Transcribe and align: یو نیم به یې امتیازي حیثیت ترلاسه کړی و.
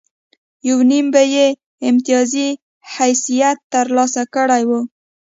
یو 0.67 0.77
نیم 0.89 1.05
به 1.13 1.21
یې 1.33 1.47
امتیازي 1.89 2.47
حیثیت 2.93 3.57
ترلاسه 3.73 4.23
کړی 4.35 4.63
و. 4.69 4.71